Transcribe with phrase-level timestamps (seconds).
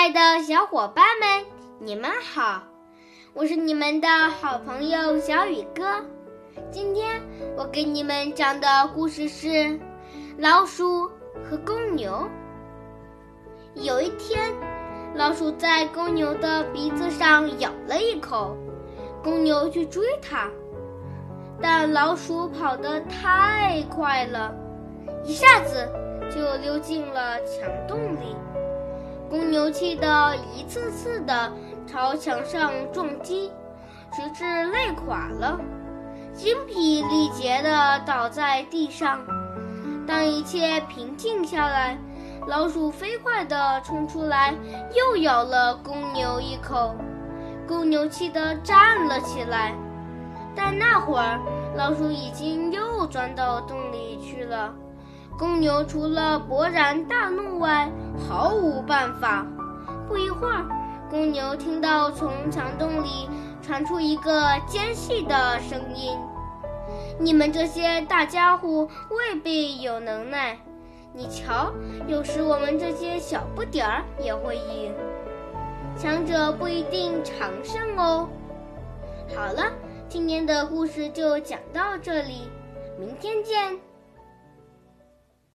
[0.00, 1.44] 爱的小伙伴们，
[1.78, 2.62] 你们好！
[3.34, 6.02] 我是你们的好朋友小雨哥。
[6.70, 7.20] 今天
[7.54, 9.78] 我给你们讲的故事是
[10.38, 11.06] 老鼠
[11.44, 12.26] 和公牛。
[13.74, 14.50] 有一天，
[15.14, 18.56] 老鼠在公牛的鼻子上咬了一口，
[19.22, 20.48] 公牛去追它，
[21.60, 24.50] 但老鼠跑得太快了，
[25.26, 25.86] 一下子
[26.34, 28.34] 就溜进了墙洞里。
[29.30, 31.52] 公牛气得一次次的
[31.86, 33.52] 朝墙上撞击，
[34.12, 35.56] 直至累垮了，
[36.34, 39.20] 精疲力竭的倒在地上。
[40.04, 41.96] 当一切平静下来，
[42.48, 44.52] 老鼠飞快地冲出来，
[44.96, 46.96] 又咬了公牛一口。
[47.68, 49.72] 公牛气得站了起来，
[50.56, 51.38] 但那会儿
[51.76, 54.74] 老鼠已经又钻到洞里去了。
[55.38, 57.88] 公牛除了勃然大怒外，
[58.28, 59.46] 毫无办法。
[60.08, 60.64] 不一会儿，
[61.08, 63.28] 公牛听到从墙洞里
[63.62, 66.18] 传出一个尖细的声音
[67.18, 70.58] ：“你们这些大家伙未必有能耐，
[71.12, 71.72] 你瞧，
[72.06, 74.92] 有时我们这些小不点儿也会赢。
[75.96, 78.28] 强者不一定常胜哦。”
[79.34, 79.70] 好了，
[80.08, 82.50] 今天的故事就讲到这里，
[82.98, 83.78] 明天见。